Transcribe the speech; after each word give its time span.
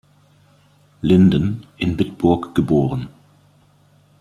Linden, 1.03 1.67
in 1.77 1.95
Bitburg 1.95 2.55
geboren. 2.55 3.09